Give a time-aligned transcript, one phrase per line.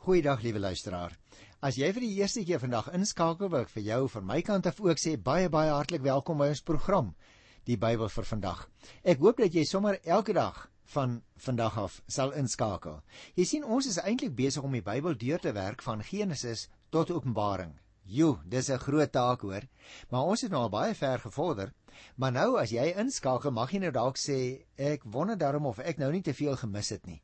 [0.00, 1.12] Goeiedag liewe luisteraar.
[1.60, 4.64] As jy vir die eerste keer vandag inskakel, wil ek vir jou van my kant
[4.70, 7.10] af ook sê baie baie hartlik welkom by ons program,
[7.68, 8.62] die Bybel vir vandag.
[9.04, 10.62] Ek hoop dat jy sommer elke dag
[10.94, 13.02] van vandag af sal inskakel.
[13.36, 17.12] Jy sien ons is eintlik besig om die Bybel deur te werk van Genesis tot
[17.12, 17.76] Openbaring.
[18.08, 19.68] Jo, dis 'n groot taak hoor.
[20.08, 21.74] Maar ons het nou al baie ver gevorder.
[22.16, 25.98] Maar nou as jy inskakel, mag jy nou dalk sê ek wonder daarom of ek
[25.98, 27.22] nou nie te veel gemis het nie.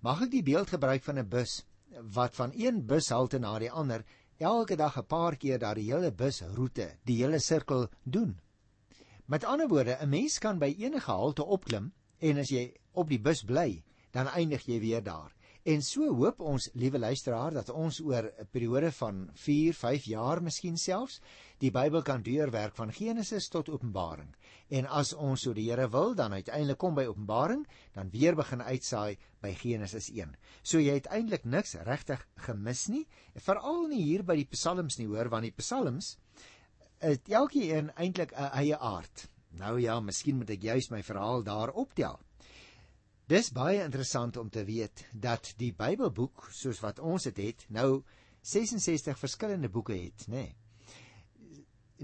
[0.00, 1.64] Mag ek die beeld gebruik van 'n bus
[2.02, 4.04] wat van een bushalte na die ander
[4.38, 8.40] elke dag 'n paar keer daardie hele busroete, die hele sirkel doen.
[9.26, 13.20] Met ander woorde, 'n mens kan by enige halte opklim en as jy op die
[13.20, 15.33] bus bly, dan eindig jy weer daar.
[15.64, 20.42] En so hoop ons, liewe luisteraar, dat ons oor 'n periode van 4, 5 jaar
[20.42, 21.20] miskien selfs
[21.58, 24.34] die Bybel kan deurwerk van Genesis tot Openbaring.
[24.68, 28.62] En as ons so die Here wil, dan uiteindelik kom by Openbaring, dan weer begin
[28.62, 30.36] uitsaai by Genesis 1.
[30.62, 35.06] So jy het eintlik niks regtig gemis nie, veral nie hier by die Psalms nie
[35.06, 36.18] hoor, want die Psalms
[36.98, 39.28] het elkeen eintlik 'n eie aard.
[39.50, 42.20] Nou ja, miskien moet ek juis my verhaal daar optel.
[43.26, 48.02] Dis baie interessant om te weet dat die Bybelboek soos wat ons dit het, nou
[48.44, 50.42] 66 verskillende boeke het, nê.
[50.42, 50.52] Nee.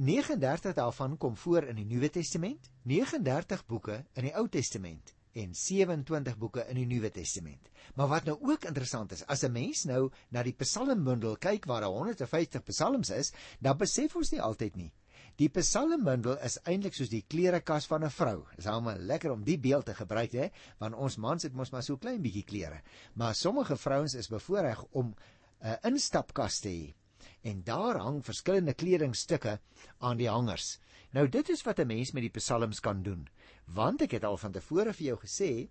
[0.01, 5.53] 39 daarvan kom voor in die Nuwe Testament, 39 boeke in die Ou Testament en
[5.55, 7.69] 27 boeke in die Nuwe Testament.
[7.95, 11.81] Maar wat nou ook interessant is, as 'n mens nou na die Psalmbundel kyk waar
[11.81, 14.93] daar 150 psalms is, dan besef ons nie altyd nie.
[15.41, 18.45] Die Psalmbundel is eintlik soos die klerekas van 'n vrou.
[18.51, 21.73] Dit is almal lekker om die beeld te gebruik hè, want ons mans het mos
[21.73, 22.83] maar so klein bietjie klere.
[23.15, 25.15] Maar sommige vrouens is bevoorreg om
[25.63, 26.95] 'n instapkas te hê
[27.43, 29.59] en daar hang verskillende kledingstukke
[29.99, 30.79] aan die hangers.
[31.13, 33.29] Nou dit is wat 'n mens met die psalms kan doen.
[33.65, 35.69] Want ek het al van tevore vir jou gesê,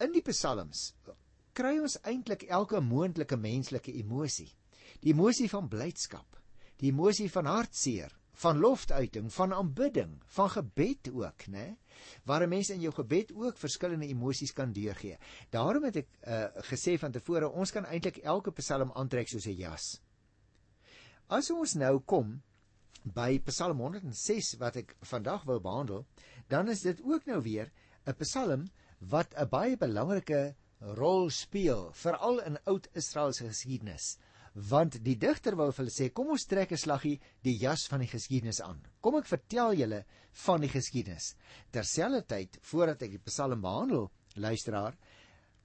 [0.00, 0.94] in die psalms
[1.52, 4.52] kry ons eintlik elke moontlike menslike emosie.
[5.00, 6.40] Die emosie van blydskap,
[6.76, 11.76] die emosie van hartseer, van loftuiting, van aanbidding, van gebed ook, né?
[12.24, 15.18] Waar 'n mens in jou gebed ook verskillende emosies kan deurgee.
[15.50, 19.56] Daarom het ek uh, gesê van tevore, ons kan eintlik elke psalm aantrek soos 'n
[19.56, 20.00] jas.
[21.28, 22.42] As ons nou kom
[23.04, 26.06] by Psalm 106 wat ek vandag wil behandel,
[26.48, 27.70] dan is dit ook nou weer
[28.06, 28.68] 'n Psalm
[28.98, 34.18] wat 'n baie belangrike rol speel, veral in Oud-Israel se geskiedenis.
[34.54, 38.00] Want die digter wil vir hulle sê, kom ons trek 'n slaggie die jas van
[38.00, 38.80] die geskiedenis aan.
[39.00, 40.04] Kom ek vertel julle
[40.46, 41.34] van die geskiedenis.
[41.72, 44.94] Terselfdertyd voordat ek die Psalm behandel, luisteraar,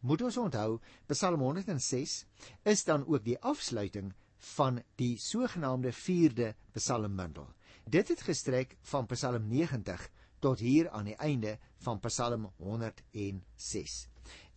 [0.02, 2.26] moet ons onthou Psalm 106
[2.66, 4.14] is dan ook die afsluiting
[4.56, 7.48] van die sogenaamde 4de psalmbundel.
[7.86, 14.09] Dit het gestrek van Psalm 90 tot hier aan die einde van Psalm 106.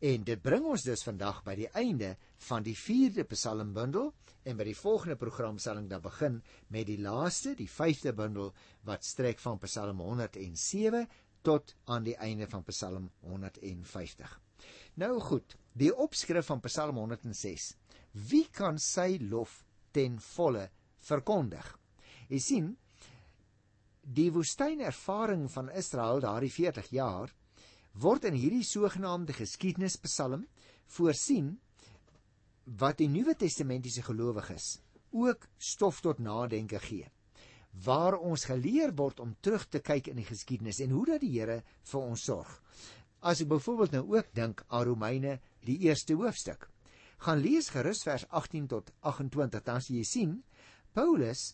[0.02, 2.16] En dit bring ons dus vandag by die einde
[2.48, 4.10] van die 4de psalmbundel
[4.42, 6.40] en by die volgende program sal ek dan begin
[6.74, 8.50] met die laaste, die 5de bundel
[8.88, 11.06] wat strek van Psalm 107
[11.46, 14.38] tot aan die einde van Psalm 150.
[14.98, 17.72] Nou goed, die opskrif van Psalm 106.
[18.12, 19.62] Wie kan sy lof
[19.92, 20.68] ten volle
[21.06, 21.66] verkondig.
[22.30, 22.70] Jy sien,
[24.02, 27.32] die woestynervaring van Israel daardie 40 jaar
[28.00, 30.46] word in hierdie sogenaamde geskiedenispsalm
[30.96, 31.58] voorsien
[32.78, 34.78] wat die Nuwe Testamentiese gelowiges
[35.12, 37.10] ook stof tot nadenke gee
[37.84, 41.32] waar ons geleer word om terug te kyk in die geskiedenis en hoe dat die
[41.32, 42.50] Here vir ons sorg.
[43.24, 46.68] As ek byvoorbeeld nou ook dink aan Romeine die eerste hoofstuk
[47.22, 50.32] gaan lees gerus vers 18 tot 28 dan sien jy sien
[50.96, 51.52] Paulus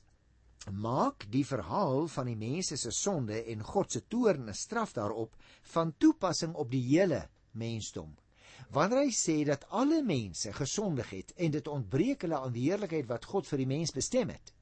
[0.66, 5.36] maak die verhaal van die mense se sonde en God se toorn en straf daarop
[5.72, 8.16] van toepassing op die hele mensdom.
[8.74, 13.08] Wanneer hy sê dat alle mense gesondig het en dit ontbreek hulle aan die heerlikheid
[13.08, 14.52] wat God vir die mens bestem het.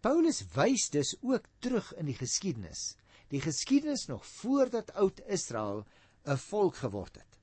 [0.00, 2.96] Paulus wys dus ook terug in die geskiedenis,
[3.28, 5.84] die geskiedenis nog voordat oud Israel
[6.26, 7.38] 'n volk geword het,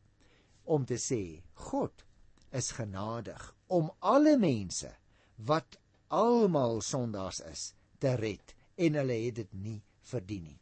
[0.66, 2.04] om te sê God
[2.52, 4.92] is genadig om alle mense
[5.36, 7.74] wat almal sondaars is
[8.04, 10.60] te red en hulle het dit nie verdien nie.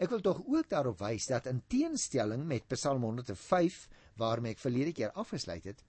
[0.00, 3.86] Ek wil tog ook daarop wys dat in teenstelling met Psalm 105
[4.20, 5.84] waarmee ek verlede keer afgesluit het,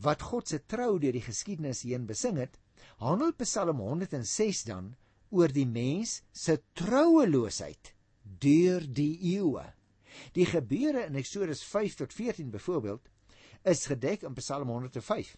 [0.00, 2.56] wat God se trou deur die geskiedenis heen besing het,
[3.02, 4.94] handel Psalm 106 dan
[5.30, 7.94] oor die mens se troueloosheid
[8.42, 9.66] deur die eeue.
[10.34, 13.10] Die gebeure in Eksodus 5 tot 14 byvoorbeeld
[13.70, 15.36] is gedek in Psalm 105.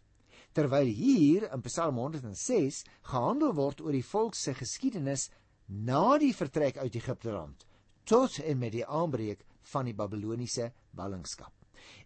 [0.52, 5.30] Terwyl hier in Psalm 106 gehandel word oor die volk se geskiedenis
[5.66, 7.66] na die vertrek uit Egipte land
[8.04, 11.52] tot en met die aanbreek van die Babiloniese ballingskap.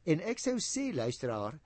[0.04, 1.56] En ek sou sê luisteraar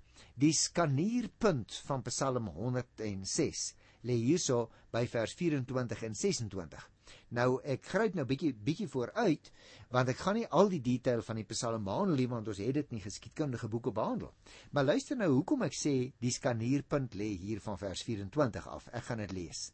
[0.41, 3.65] Die skanierpunt van Psalm 106
[4.09, 6.87] lê hierso by vers 24 en 26.
[7.31, 9.51] Nou ek gryp nou bietjie bietjie vooruit
[9.95, 12.75] want ek gaan nie al die detail van die Psalm behandel nie want ons het
[12.75, 14.33] dit nie geskiedkundige boeke behandel.
[14.71, 18.89] Maar luister nou hoekom ek sê die skanierpunt lê hier van vers 24 af.
[18.93, 19.71] Ek gaan dit lees.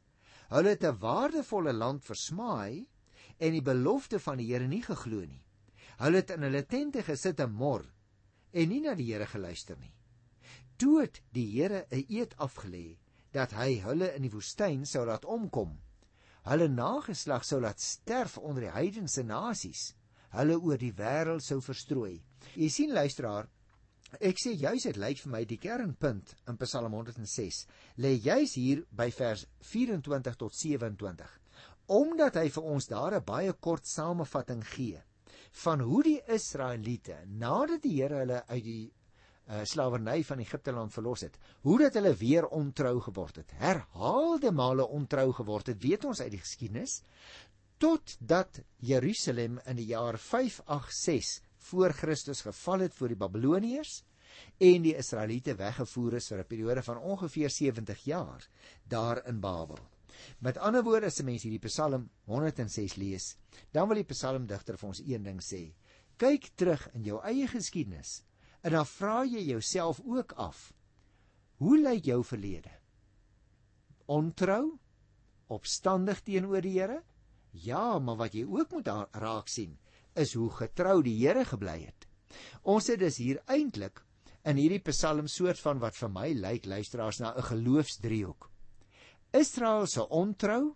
[0.49, 2.87] Hulle het 'n waardevolle land versmaai
[3.39, 5.43] en die belofte van die Here nie geglo nie.
[5.99, 7.85] Hulle het in hulle tente gesit en mor
[8.53, 9.93] en nie na die Here geluister nie.
[10.77, 12.99] Toe het die Here 'n eed afgelê
[13.33, 15.79] dat hy hulle in die woestyn sou laat omkom
[16.47, 19.91] hulle nageslag sou laat sterf onder die heidense nasies,
[20.37, 22.21] hulle oor die wêreld sou verstrooi.
[22.55, 23.49] Jy sien luisteraar,
[24.21, 27.65] ek sê juis dit lyk vir my die kernpunt in Psalm 106
[28.03, 31.27] lê juis hier by vers 24 tot 27.
[31.97, 35.03] Omdat hy vir ons daar 'n baie kort samevatting gee
[35.65, 38.93] van hoe die Israeliete nadat die Here hulle uit die
[39.47, 41.39] uh, slawerny van Egipte land verlos het.
[41.61, 43.55] Hoe dat hulle weer ontrou geword het.
[43.61, 47.01] Herhaalde male ontrou geword het, weet ons uit die geskiedenis,
[47.79, 54.03] totdat Jerusalem in die jaar 586 voor Christus geval het voor die Babiloniërs
[54.63, 58.49] en die Israeliete weggevoer is vir 'n periode van ongeveer 70 jaar
[58.89, 59.79] daar in Babel.
[60.39, 63.37] Met ander woorde, as 'n mens hierdie Psalm 106 lees,
[63.73, 65.75] dan wil die psalmdigter vir ons een ding sê:
[66.17, 68.23] Kyk terug in jou eie geskiedenis
[68.67, 70.73] En dan vra jy jouself ook af:
[71.63, 72.73] Hoe lyk jou verlede?
[74.11, 74.79] Ontrou?
[75.47, 77.03] Opstandig teenoor die Here?
[77.51, 79.79] Ja, maar wat jy ook moet raak sien,
[80.19, 82.09] is hoe getrou die Here gebly het.
[82.67, 84.03] Ons het dus hier eintlik
[84.47, 88.51] in hierdie Psalm soort van wat vir my lyk luisteraars na 'n geloofsdriehoek.
[89.33, 90.75] Israel se ontrou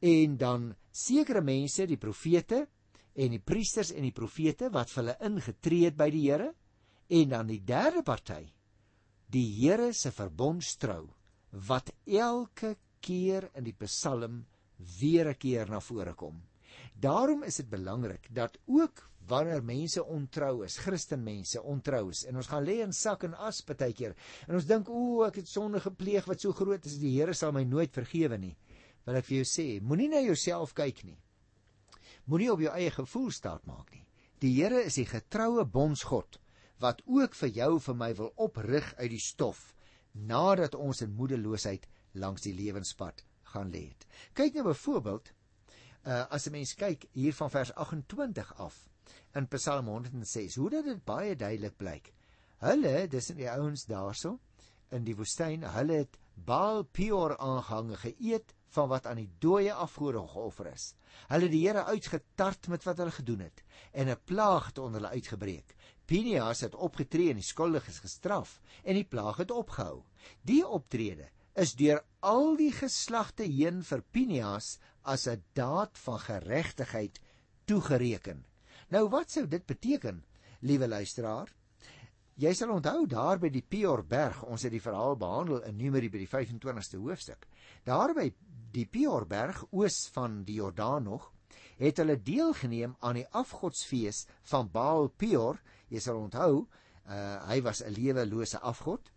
[0.00, 2.68] en dan sekere mense, die profete
[3.14, 6.54] en die priesters en die profete wat vir hulle ingetree het by die Here
[7.10, 8.44] en dan die derde party
[9.30, 11.02] die Here se verbondstrou
[11.66, 14.44] wat elke keer in die Psalm
[15.00, 16.42] weer 'n keer na vore kom.
[16.94, 22.46] Daarom is dit belangrik dat ook wanneer mense ontrou is, Christenmense ontrou is en ons
[22.46, 24.14] gaan lê in sak en as baie keer
[24.48, 27.52] en ons dink o, ek het sonde gepleeg wat so groot is, die Here sal
[27.52, 28.56] my nooit vergewe nie.
[29.06, 31.18] Wil ek vir jou sê, moenie na jouself kyk nie.
[32.26, 34.06] Moenie op jou eie gevoel staat maak nie.
[34.40, 36.38] Die Here is die getroue bondsgod
[36.80, 39.74] wat ook vir jou vir my wil oprig uit die stof
[40.12, 44.06] nadat ons in moedeloosheid langs die lewenspad gaan lê het.
[44.34, 45.32] Kyk nou byvoorbeeld
[46.06, 48.88] uh, as 'n mens kyk hier van vers 28 af
[49.34, 52.12] in Psalm 106 hoe dit baie duidelik blyk.
[52.58, 54.38] Hulle, dis in die ouens daarso
[54.90, 60.22] in die woestyn, hulle het Baal Peor aangehange geëet van wat aan die dooie afgode
[60.32, 60.94] geoffer is.
[61.28, 63.62] Hulle het die Here uitgetart met wat hulle gedoen het
[63.92, 65.74] en 'n plaag het onder hulle uitgebreek.
[66.10, 70.00] Pinias het opgetree en die skuldiges gestraf en die plaag het opgehou.
[70.42, 77.20] Die optrede is deur al die geslagte heen vir Pinias as 'n daad van geregtigheid
[77.64, 78.44] toegereken.
[78.90, 80.24] Nou wat sou dit beteken,
[80.60, 81.54] liewe luisteraar?
[82.34, 86.18] Jy sal onthou daar by die Piorberg, ons het die verhaal behandel in Numeri by
[86.18, 87.46] die 25ste hoofstuk.
[87.84, 88.32] Daar by
[88.72, 91.32] die Piorberg oos van die Jordaan nog,
[91.76, 95.60] het hulle deelgeneem aan die afgodsfees van Baal Peor
[95.90, 96.66] Jy sal onthou,
[97.10, 99.10] uh, hy was 'n lewelose afgod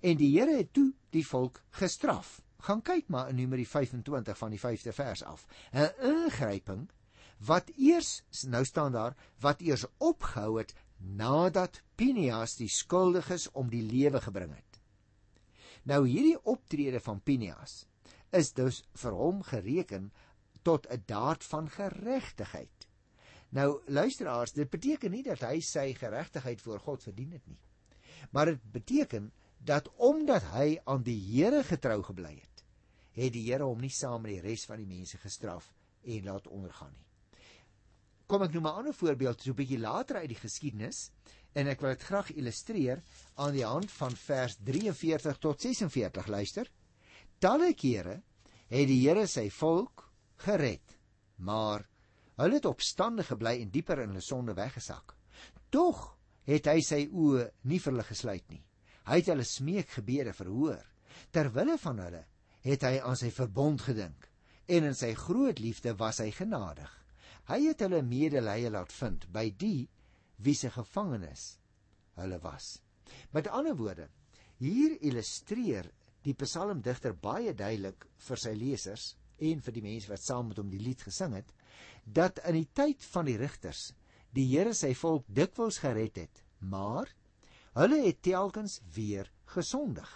[0.00, 2.40] en die Here het toe die volk gestraf.
[2.62, 5.46] Gaan kyk maar in Numeri 25 van die 5de vers af.
[5.72, 6.88] 'n Ingryping
[7.38, 13.82] wat eers nou staan daar wat eers opgehou het nadat Pinias die skuldiges om die
[13.82, 14.78] lewe gebring het.
[15.82, 17.86] Nou hierdie optrede van Pinias
[18.30, 20.12] is dus vir hom gereken
[20.62, 22.88] tot 'n daad van geregtigheid.
[23.52, 27.58] Nou luisteraars, dit beteken nie dat hy sy geregtigheid voor God verdien het nie.
[28.32, 29.28] Maar dit beteken
[29.60, 32.64] dat omdat hy aan die Here getrou gebly het,
[33.12, 35.68] het die Here hom nie saam met die res van die mense gestraf
[36.02, 37.06] en laat ondergaan nie.
[38.26, 41.10] Kom ek noem 'n ander voorbeeld so 'n bietjie later uit die geskiedenis
[41.52, 43.02] en ek wil dit graag illustreer
[43.36, 46.70] aan die hand van vers 43 tot 46 luister.
[47.38, 48.22] Talle kere
[48.68, 50.96] het die Here sy volk gered,
[51.36, 51.91] maar
[52.40, 55.14] Hulle het opstandig gebly en dieper in hulle sonde weggesak.
[55.70, 56.04] Tog
[56.48, 58.62] het hy sy oë nie vir hulle gesluit nie.
[59.08, 60.82] Hy het hulle smeekgebede verhoor.
[61.34, 62.24] Terwille van hulle
[62.62, 64.28] het hy aan sy verbond gedink
[64.72, 66.90] en in sy groot liefde was hy genadig.
[67.50, 69.88] Hy het hulle medelee laat vind by die
[70.42, 71.56] wie se gevangenes
[72.20, 72.76] hulle was.
[73.34, 74.06] Met ander woorde,
[74.62, 75.90] hier illustreer
[76.22, 79.12] die psalmdigter baie duidelik vir sy lesers
[79.42, 81.50] en vir die mense wat saam met hom die lied gesing het,
[82.04, 83.92] dat in die tyd van die rigters
[84.32, 87.10] die Here sy volk dikwels gered het, maar
[87.72, 90.08] Hulle het telkens weer gesondig.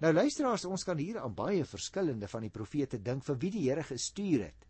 [0.00, 3.64] Nou luisteraars, ons kan hier aan baie verskillende van die profete dink vir wie die
[3.66, 4.64] Here gestuur het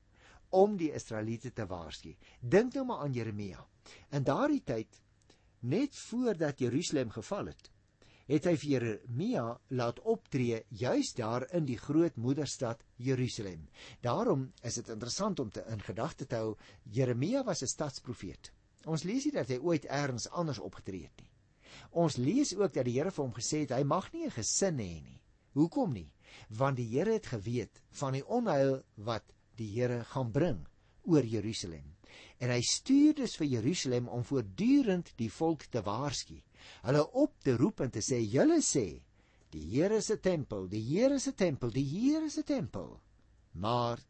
[0.54, 2.14] om die Israeliete te waarsku.
[2.40, 3.62] Dink nou maar aan Jeremia.
[4.14, 5.00] In daardie tyd
[5.60, 7.70] net voordat Jerusalem geval het,
[8.26, 9.44] het hy vir Jeremia
[9.76, 13.68] laat optree juis daar in die groot moederstad Jerusalem.
[14.00, 18.52] Daarom is dit interessant om te in gedagte te hou Jeremia was 'n stadsprofeet.
[18.84, 21.30] Ons lees nie dat hy ooit elders anders opgetree het nie.
[21.90, 24.78] Ons lees ook dat die Here vir hom gesê het hy mag nie 'n gesin
[24.78, 25.20] hê nie.
[25.54, 26.12] Hoekom nie?
[26.48, 29.24] Want die Here het geweet van die onheil wat
[29.56, 30.66] die Here gaan bring
[31.02, 31.94] oor Jerusalem.
[32.38, 36.42] En hy stuur dus vir Jerusalem om voortdurend die volk te waarsku.
[36.84, 39.02] Hulle op te roep en te sê: "Julle sê,
[39.50, 43.00] die Here se tempel, die Here se tempel, die Here se tempel."
[43.52, 44.00] Maar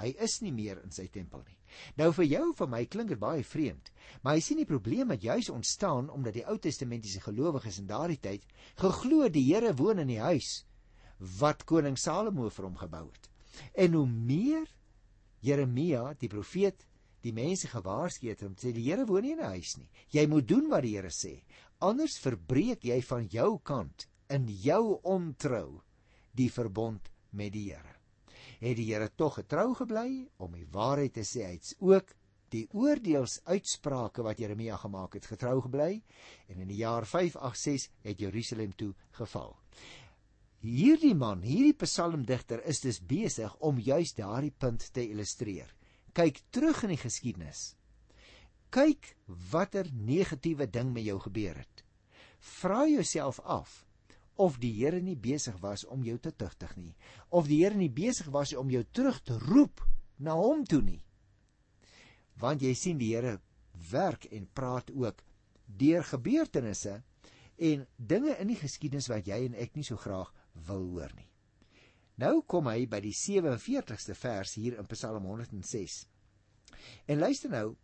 [0.00, 1.56] hy is nie meer in sy tempel nie.
[1.96, 3.90] Nou vir jou vir my klink dit baie vreemd,
[4.22, 8.18] maar jy sien die probleem het juis ontstaan omdat die Ou Testamentiese gelowiges in daardie
[8.18, 8.46] tyd
[8.80, 10.64] geglo die Here woon in die huis
[11.40, 13.28] wat koning Salomo vir hom gebou het.
[13.74, 14.66] En hoe meer
[15.44, 16.86] Jeremia, die profeet,
[17.24, 19.90] die mense gewaarsku het om sê die Here woon nie in 'n huis nie.
[20.10, 21.42] Jy moet doen wat die Here sê.
[21.78, 25.82] Anders verbreek jy van jou kant in jou ontrou
[26.34, 27.96] die verbond met die Here.
[28.60, 32.14] Het die Here tog getrou gebly om die waarheid te sê hy's ook
[32.50, 36.02] die oordeelsuitsprake wat Jeremia gemaak het getrou gebly
[36.48, 39.56] en in die jaar 586 het Jerusalem toe geval.
[40.60, 45.70] Hierdie man, hierdie psalmdigter is dus besig om juis daardie punt te illustreer.
[46.12, 47.74] Kyk terug in die geskiedenis.
[48.70, 49.14] Kyk
[49.50, 51.84] watter negatiewe ding met jou gebeur het.
[52.38, 53.84] Vra jouself af
[54.40, 56.94] of die Here nie besig was om jou te tugtig nie,
[57.28, 59.82] of die Here nie besig was om jou terug te roep
[60.16, 61.00] na hom toe nie.
[62.40, 63.36] Want jy sien die Here
[63.90, 65.20] werk en praat ook
[65.80, 67.00] deur gebeurtenisse
[67.60, 70.32] en dinge in die geskiedenis wat jy en ek nie so graag
[70.66, 71.29] wil hoor nie.
[72.20, 76.00] Nou kom hy by die 47ste vers hier in Psalm 106.
[77.08, 77.76] En luister nou,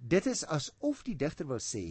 [0.00, 1.84] dit is asof die digter wil sê,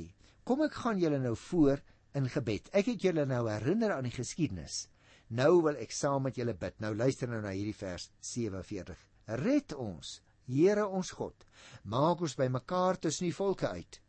[0.47, 1.83] kom ek gaan julle nou voor
[2.17, 2.71] in gebed.
[2.73, 4.87] Ek het julle nou herinner aan die geskiedenis.
[5.29, 6.79] Nou wil ek saam met julle bid.
[6.81, 8.97] Nou luister nou na hierdie vers 47.
[9.43, 10.17] Red ons,
[10.49, 11.45] Here ons God.
[11.85, 13.99] Maak ons bymekaar tussen die volke uit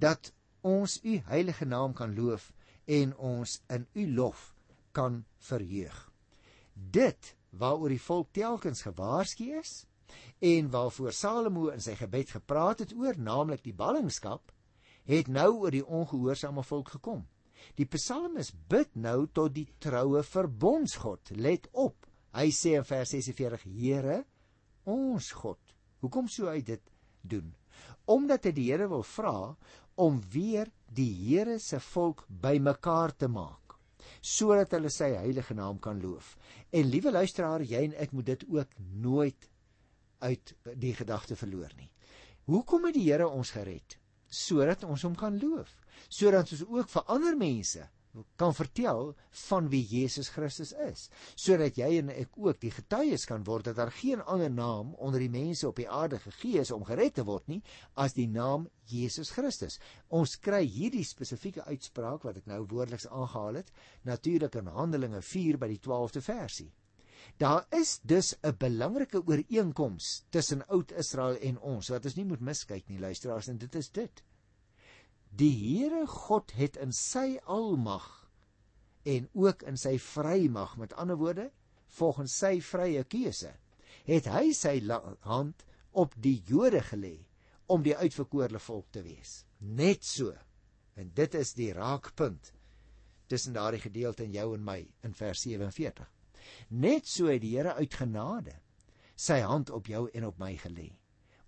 [0.00, 0.30] dat
[0.62, 2.52] ons u heilige naam kan loof
[2.86, 4.54] en ons in u lof
[4.96, 6.09] kan verheug.
[6.80, 9.84] Dit waaroor die volk telkens gewaarsku is
[10.42, 14.50] en waarvoor Salomo in sy gebed gepraat het oor, naamlik die ballingskap,
[15.06, 17.26] het nou oor die ongehoorsame volk gekom.
[17.76, 21.34] Die psalmis bid nou tot die troue verbondsgod.
[21.36, 22.08] Let op.
[22.32, 24.22] Hy sê in vers 46: Here,
[24.88, 25.60] ons God.
[26.00, 26.82] Hoekom sou hy dit
[27.20, 27.52] doen?
[28.08, 29.52] Omdat hy die Here wil vra
[30.00, 33.69] om weer die Here se volk bymekaar te maak
[34.20, 36.36] sodat hulle sy heilige naam kan loof.
[36.70, 39.48] En liewe luisteraar, jy en ek moet dit ook nooit
[40.20, 41.90] uit die gedagte verloor nie.
[42.50, 43.96] Hoekom het die Here ons gered?
[44.30, 45.70] Sodat ons hom kan loof,
[46.08, 47.86] sodat ons ook vir ander mense
[48.36, 49.14] kan vertel
[49.46, 53.78] van wie Jesus Christus is, sodat jy en ek ook die getuies kan word dat
[53.78, 57.24] daar geen ander naam onder die mense op die aarde gegee is om gered te
[57.28, 57.60] word nie
[57.94, 59.78] as die naam Jesus Christus.
[60.08, 63.70] Ons kry hierdie spesifieke uitspraak wat ek nou woordeliks aangehaal het,
[64.02, 66.70] natuurlik in Handelinge 4 by die 12de versie.
[67.38, 72.88] Daar is dus 'n belangrike ooreenkoms tussen Oud-Israel en ons wat ons nie moet miskyk
[72.88, 74.22] nie, luisteraars, en dit is dit.
[75.30, 78.08] Die Here God het in sy almag
[79.08, 81.50] en ook in sy vrymag, met ander woorde,
[81.96, 83.52] volgens sy vrye keuse,
[84.06, 84.76] het hy sy
[85.26, 87.16] hand op die Jode gelê
[87.70, 89.44] om die uitverkorene volk te wees.
[89.60, 90.34] Net so.
[90.98, 92.52] En dit is die raakpunt
[93.30, 96.08] tussen daardie gedeelte in jou en my in vers 47.
[96.70, 98.58] Net so het die Here uit genade
[99.20, 100.88] sy hand op jou en op my gelê.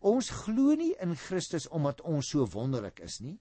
[0.05, 3.39] Ons glo nie in Christus omdat ons so wonderlik is nie.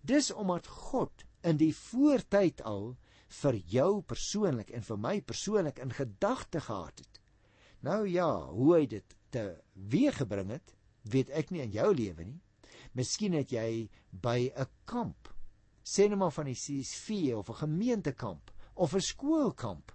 [0.00, 2.94] Dis omdat God in die voortyd al
[3.42, 7.20] vir jou persoonlik en vir my persoonlik in gedagte gehad het.
[7.82, 12.26] Nou ja, hoe hy dit te weer gebring het, weet ek nie in jou lewe
[12.28, 12.40] nie.
[12.94, 15.32] Miskien het jy by 'n kamp,
[15.82, 19.92] sê net maar van die CSV of 'n gemeentekamp of 'n skoolkamp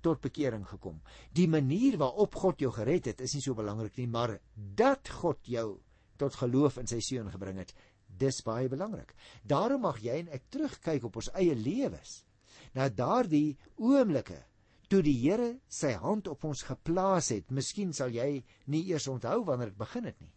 [0.00, 1.00] tot bekering gekom.
[1.32, 5.38] Die manier waarop God jou gered het, is nie so belangrik nie, maar dat God
[5.46, 5.80] jou
[6.16, 7.74] tot geloof in sy seun gebring het,
[8.20, 9.14] Dis baie belangrik.
[9.42, 12.20] Daarom mag jy en ek terugkyk op ons eie lewens.
[12.76, 14.38] Na daardie oomblikke
[14.90, 17.50] toe die Here sy hand op ons geplaas het.
[17.54, 20.32] Miskien sal jy nie eers onthou wanneer dit begin het nie.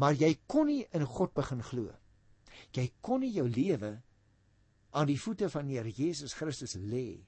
[0.00, 1.92] Maar jy kon nie in God begin glo.
[2.74, 3.98] Jy kon nie jou lewe
[4.96, 7.20] aan die voete van die Here Jesus Christus lê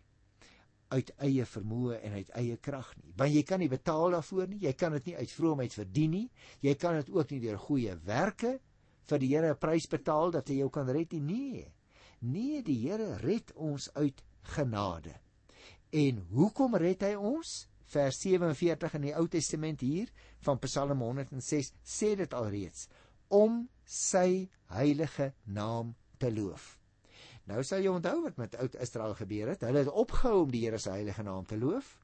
[0.90, 3.12] uit eie vermoë en uit eie krag nie.
[3.14, 4.64] Want jy kan nie betaal daarvoor nie.
[4.64, 6.26] Jy kan dit nie uit vroomheid verdien nie.
[6.66, 8.56] Jy kan dit ook nie deur goeie werke
[9.10, 11.20] vir die Here 'n prys betaal dat hy jou kan red nie.
[11.20, 11.72] Nee.
[12.20, 15.14] Nee, die Here red ons uit genade.
[15.90, 17.66] En hoekom red hy ons?
[17.90, 20.10] Vers 47 in die Ou Testament hier
[20.46, 22.88] van Psalm 106 sê dit alreeds
[23.28, 26.76] om sy heilige naam te loof.
[27.50, 29.64] Nou sal jy onthou wat met oud Israel gebeur het.
[29.66, 31.96] Hulle het opgehou om die Here se heilige naam te loof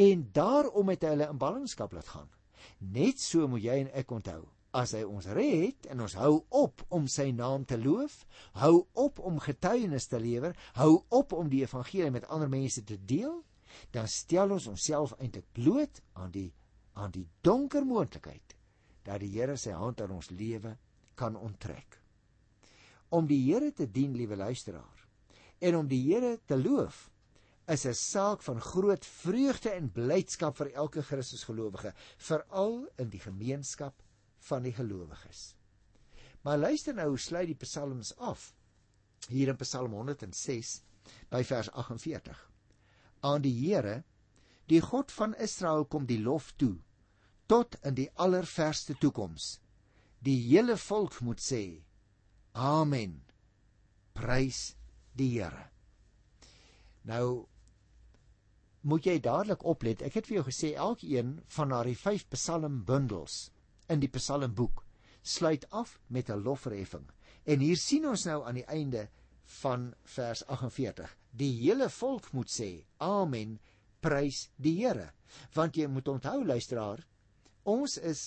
[0.00, 2.30] en daarom het hulle in ballingskap laat gaan.
[2.78, 4.46] Net so moet jy en ek onthou.
[4.76, 8.26] As hy ons red en ons hou op om sy naam te loof,
[8.60, 12.98] hou op om getuienis te lewer, hou op om die evangelie met ander mense te
[13.00, 13.40] deel,
[13.92, 16.50] dan stel ons onsself eintlik bloot aan die
[16.98, 18.56] aan die donker moontlikheid
[19.06, 20.74] dat die Here sy hand aan ons lewe
[21.14, 22.00] kan onttrek.
[23.14, 25.06] Om die Here te dien, liewe luisteraar,
[25.62, 27.06] en om die Here te loof,
[27.68, 33.94] is 'n saak van groot vreugde en blydskap vir elke Christusgelowige, veral in die gemeenskap
[34.38, 35.54] van die gelowiges.
[36.42, 38.52] Maar luister nou hoe sluit die psalms af.
[39.28, 40.82] Hier in Psalm 106
[41.28, 42.50] by vers 48.
[43.20, 44.02] Aan die Here,
[44.70, 46.76] die God van Israel kom die lof toe
[47.48, 49.56] tot in die allerverste toekoms.
[50.20, 51.80] Die hele volk moet sê:
[52.52, 53.22] Amen.
[54.12, 54.74] Prys
[55.16, 55.68] die Here.
[57.08, 57.46] Nou
[58.88, 60.02] moet jy dadelik oplet.
[60.04, 63.48] Ek het vir jou gesê elkeen van daardie 5 psalmbundels
[63.88, 64.84] in die psalmboek
[65.22, 67.06] sluit af met 'n lofverheffing.
[67.44, 69.08] En hier sien ons nou aan die einde
[69.44, 71.16] van vers 48.
[71.30, 73.58] Die hele volk moet sê: Amen.
[74.00, 75.12] Prys die Here.
[75.54, 77.04] Want jy moet onthou luisteraar,
[77.68, 78.20] Ons is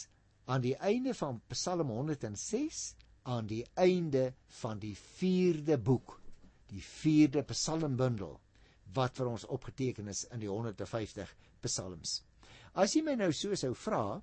[0.46, 2.82] aan die einde van Psalm 106
[3.26, 6.20] aan die einde van die 4de boek,
[6.70, 8.36] die 4de psalmbundel
[8.94, 11.32] wat vir ons opgeteken is in die 150
[11.66, 12.20] psalms.
[12.78, 14.20] As jy my nou so sou vra,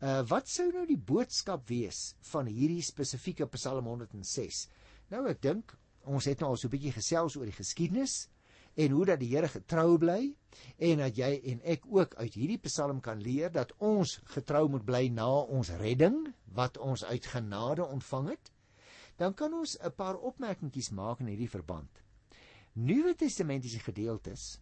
[0.00, 4.66] uh, wat sou nou die boodskap wees van hierdie spesifieke Psalm 106?
[5.10, 5.74] Nou ek dink
[6.08, 8.28] ons het nou al so 'n bietjie gesels oor die geskiedenis
[8.78, 10.34] en hoe dat die Here getrou bly
[10.78, 14.84] en dat jy en ek ook uit hierdie Psalm kan leer dat ons getrou moet
[14.84, 18.52] bly na ons redding wat ons uit genade ontvang het,
[19.16, 21.90] dan kan ons 'n paar opmerkingies maak in hierdie verband.
[22.74, 24.60] Nuwe Testamentiese gedeeltes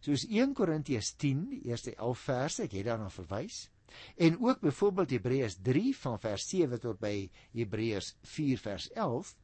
[0.00, 3.68] soos 1 Korintiërs 10 die eerste 11 verse, ek het daarna verwys,
[4.16, 9.36] en ook byvoorbeeld Hebreërs 3 van vers 7 tot by Hebreërs 4 vers 11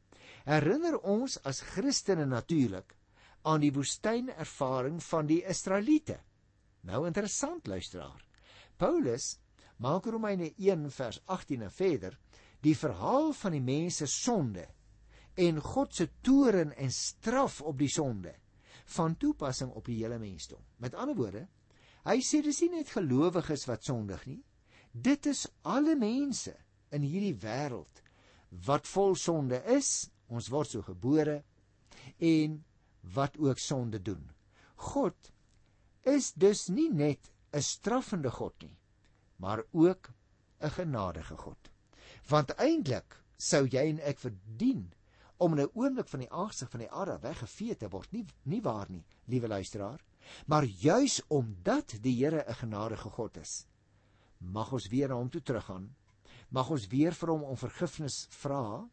[0.45, 2.95] herinner ons as Christene natuurlik
[3.45, 6.19] aan die woestynervaring van die Israeliete.
[6.85, 8.21] Nou interessant luisteraar.
[8.77, 9.35] Paulus
[9.77, 12.17] maak Romeine 1 vers 18 en verder
[12.65, 14.65] die verhaal van die mense sonde
[15.35, 18.33] en God se toorn en straf op die sonde
[18.95, 20.61] van toepassing op die hele mensdom.
[20.77, 21.47] Met ander woorde,
[22.05, 24.41] hy sê dis nie net gelowiges wat sondig nie.
[24.91, 26.53] Dit is alle mense
[26.95, 28.01] in hierdie wêreld
[28.65, 30.09] wat vol sonde is.
[30.31, 31.41] Ons word so gebore
[32.17, 32.63] en
[33.15, 34.23] wat ook sonde doen.
[34.75, 35.31] God
[36.05, 38.77] is dus nie net 'n straffende God nie,
[39.37, 40.11] maar ook
[40.61, 41.71] 'n genadige God.
[42.27, 44.93] Want eintlik sou jy en ek verdien
[45.37, 48.61] om in 'n oomblik van die aangesig van die aarde weggevee te word, nie nie
[48.61, 50.01] waar nie, liewe luisteraar,
[50.45, 53.65] maar juis omdat die Here 'n genadige God is,
[54.37, 55.95] mag ons weer na hom toe teruggaan.
[56.49, 58.89] Mag ons weer vir hom om vergifnis vra.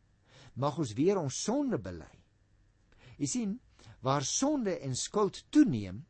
[0.55, 2.23] Mag ons weer ons sonde bely.
[3.17, 3.61] Jy sien,
[4.01, 6.05] waar sonde en skuld toeneem,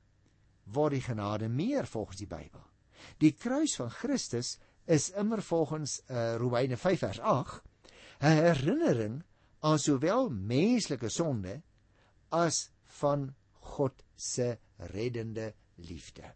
[0.65, 2.63] word die genade meer volgens die Bybel.
[3.19, 7.63] Die kruis van Christus is immer volgens uh, Romeine 5 vers 8
[8.23, 9.23] 'n herinnering
[9.61, 11.63] aan sowel menslike sonde
[12.31, 13.35] as van
[13.75, 14.59] God se
[14.91, 16.33] reddende liefde.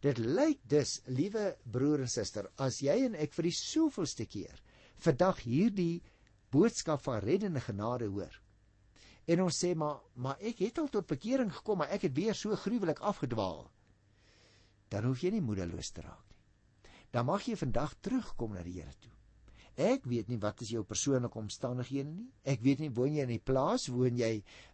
[0.00, 4.62] Dit lyk dus, liewe broer en suster, as jy en ek vir die soveelste keer
[5.02, 6.02] vandag hierdie
[6.50, 8.32] boodskap van reddende genade hoor,
[9.28, 12.34] en ons sê maar maar ek het al tot bekering gekom maar ek het weer
[12.34, 13.66] so gruwelik afgedwaal.
[14.88, 16.92] Dan hoef jy nie moedeloos te raak nie.
[17.12, 19.17] Dan mag jy vandag terugkom na die Here toe
[19.78, 23.34] ek weet nie wat is jou persoonlike omstandighede nie ek weet nie woon jy in
[23.34, 24.32] die plaas woon jy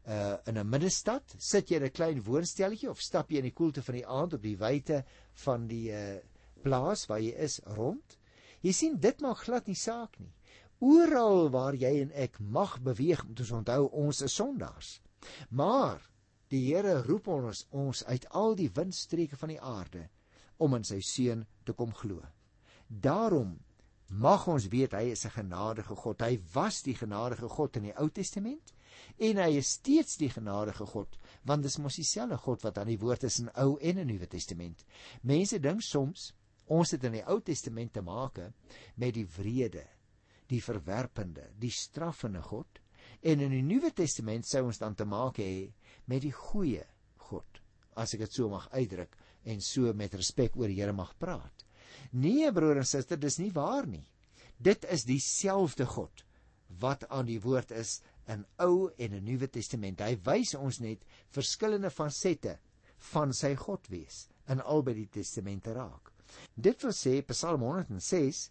[0.09, 3.59] uh, in 'n middestad sit jy in 'n klein woonstelletjie of stap jy in die
[3.63, 5.05] koelte van die aand op die wyte
[5.47, 6.19] van die uh,
[6.63, 8.19] plaas waar jy is rond
[8.63, 10.33] jy sien dit maak glad nie saak nie
[10.85, 14.89] Oral waar jy en ek mag beweeg, moet ons onthou ons is sondaars.
[15.51, 16.03] Maar
[16.53, 20.09] die Here roep ons ons uit al die windstreke van die aarde
[20.61, 22.21] om in sy seun te kom glo.
[22.89, 23.57] Daarom
[24.09, 26.21] mag ons weet hy is 'n genadige God.
[26.21, 28.75] Hy was die genadige God in die Ou Testament
[29.19, 33.01] En hy is steeds die genadige God, want dis mos dieselfde God wat aan die
[33.01, 34.85] woord is in Ou en in Nuwe Testament.
[35.23, 36.33] Mense dink soms
[36.75, 38.41] ons het in die Ou Testament te maak
[39.01, 39.85] met die wrede,
[40.51, 42.81] die verwerpende, die straffende God
[43.25, 45.69] en in die Nuwe Testament sou ons dan te maak hê
[46.11, 46.85] met die goeie
[47.29, 47.61] God,
[48.01, 49.15] as ek dit so mag uitdruk
[49.49, 51.65] en so met respek oor die Here mag praat.
[52.13, 54.05] Nee broer en suster, dis nie waar nie.
[54.59, 56.25] Dit is dieselfde God
[56.81, 60.01] wat aan die woord is in Ou en in Nuwe Testament.
[60.01, 61.05] Hy wys ons net
[61.35, 62.59] verskillende fasette
[63.13, 66.11] van sy God wees in albei die testamente raak.
[66.57, 68.49] Dit wil sê Psalm 106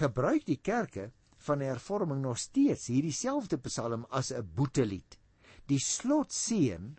[0.00, 1.10] gebruik die kerke
[1.46, 5.18] van die hervorming nog steeds hierdie selfde psalm as 'n boetelied.
[5.66, 6.96] Die slotseën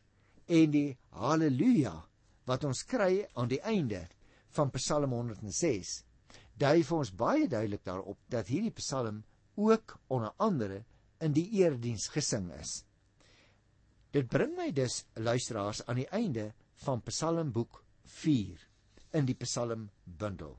[0.47, 1.95] en die haleluja
[2.45, 4.07] wat ons kry aan die einde
[4.53, 6.01] van Psalm 106
[6.59, 9.23] dui vir ons baie duidelik daarop dat hierdie psalm
[9.57, 10.83] ook onder andere
[11.23, 12.83] in die erediens gesing is.
[14.13, 16.51] Dit bring my dus luisteraars aan die einde
[16.85, 17.81] van Psalmboek
[18.21, 18.67] 4
[19.17, 20.57] in die Psalmbundel.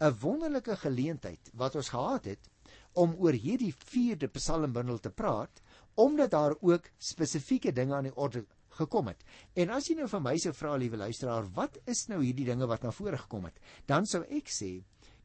[0.00, 2.50] 'n Wonderlike geleentheid wat ons gehad het
[2.94, 5.62] om oor hierdie 4de Psalmbundel te praat
[5.94, 8.44] omdat daar ook spesifieke dinge aan die orde
[8.78, 9.24] gekom het.
[9.58, 12.68] En as jy nou van my sou vra, liewe luisteraar, wat is nou hierdie dinge
[12.70, 13.58] wat na vore gekom het?
[13.86, 14.72] Dan sou ek sê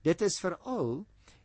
[0.03, 1.03] dit is veral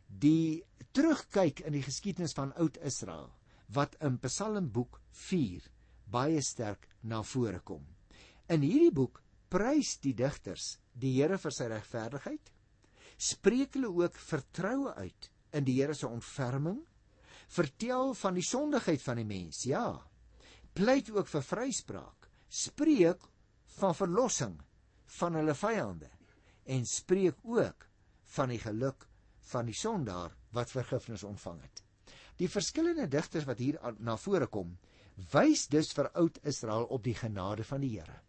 [0.09, 0.63] die
[0.95, 3.29] terugkyk in die geskiedenis van Oud-Israel
[3.75, 5.67] wat in Psalmboek 4
[6.09, 7.83] baie sterk na vore kom.
[8.49, 9.21] In hierdie boek
[9.53, 12.49] prys die digters die Here vir sy regverdigheid,
[13.19, 16.79] spreek hulle ook vertroue uit in die Here se ontferming,
[17.49, 19.99] vertel van die sondigheid van die mens, ja,
[20.79, 23.25] pleit ook vir vryspraak, spreek
[23.79, 24.55] van verlossing
[25.19, 26.07] van hulle vyande
[26.71, 27.83] en spreek ook
[28.35, 29.03] van die geluk
[29.51, 31.83] van die sondaar wat vergifnis ontvang het.
[32.39, 34.77] Die verskillende digters wat hier na vore kom,
[35.33, 38.21] wys dus vir oud Israel op die genade van die Here.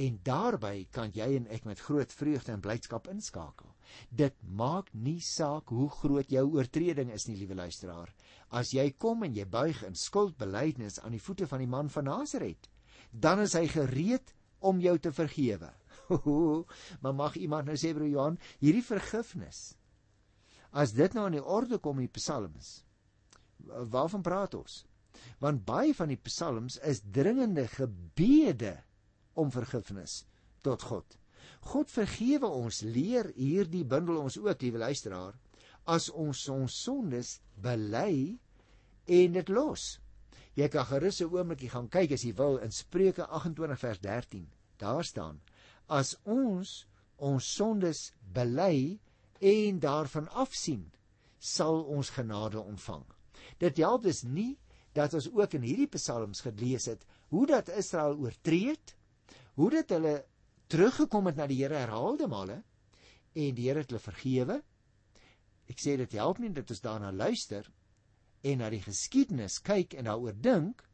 [0.00, 3.73] En daarbey kan jy en ek met groot vreugde en blydskap inskakel.
[4.10, 8.12] Dit maak nie saak hoe groot jou oortreding is nie, liewe luisteraar.
[8.50, 12.10] As jy kom en jy buig in skuldbelydenis aan die voete van die man van
[12.10, 12.68] Nasaret,
[13.10, 15.70] dan is hy gereed om jou te vergewe.
[17.02, 19.72] maar mag iemand nou sê broer Johan, hierdie vergifnis
[20.74, 22.80] As dit nou aan die orde kom in die psalms,
[23.94, 24.82] waarvan praat ons?
[25.42, 28.74] Want baie van die psalms is dringende gebede
[29.38, 30.24] om vergifnis
[30.66, 31.06] tot God.
[31.64, 35.36] God vergewe ons, leer hierdie bundel ons ook, liewe luisteraar,
[35.84, 38.36] as ons ons sondes bely
[39.06, 39.98] en dit los.
[40.54, 44.46] Jy kan gerus 'n oombliekie gaan kyk as jy wil in Spreuke 28 vers 13.
[44.78, 45.40] Daar staan:
[45.88, 46.86] As ons
[47.18, 49.00] ons sondes bely
[49.40, 50.92] en daarvan afsien
[51.38, 53.04] sal ons genade ontvang.
[53.58, 54.58] Dit help dus nie
[54.92, 58.94] dat ons ook in hierdie psalms gelees het hoe dat Israel oortree het,
[59.54, 60.24] hoe dit hulle
[60.68, 62.62] teruggekom het na die Here herhaalde male
[63.34, 64.60] en die Here het hulle vergewe.
[65.70, 67.68] Ek sê dit help nie dat ons daarna luister
[68.44, 70.84] en na die geskiedenis kyk en daaroor dink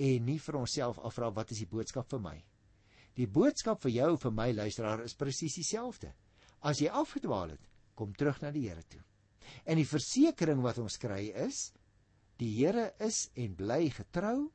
[0.00, 2.36] en nie vir onsself afvra wat is die boodskap vir my?
[3.18, 6.12] Die boodskap vir jou vir my luisteraar is presies dieselfde.
[6.62, 9.02] As jy afgedwaal het, kom terug na die Here toe.
[9.66, 11.70] En die versekering wat ons kry is
[12.40, 14.48] die Here is en bly getrou.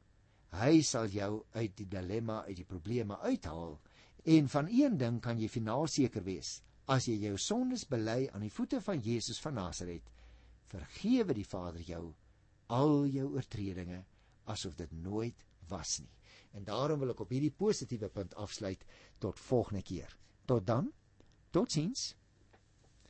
[0.56, 3.76] Hy sal jou uit die dilemma, uit die probleme uithaal.
[4.26, 6.60] En van een ding kan jy finaal seker wees:
[6.90, 10.10] as jy jou sondes bely aan die voete van Jesus van Nasaret,
[10.72, 12.04] vergewe die Vader jou
[12.74, 14.02] al jou oortredinge
[14.50, 16.10] asof dit nooit was nie.
[16.58, 18.82] En daarom wil ek op hierdie positiewe punt afsluit
[19.22, 20.18] tot volgende keer.
[20.50, 20.90] Tot dan.
[21.54, 22.16] Totsiens.